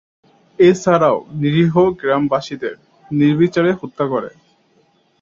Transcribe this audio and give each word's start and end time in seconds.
এছাড়াও 0.59 1.17
নিরীহ 1.41 1.73
গ্রামবাসিদের 1.99 2.75
নির্বিচারে 3.11 3.71
হত্যা 3.79 4.05
করে। 4.07 4.29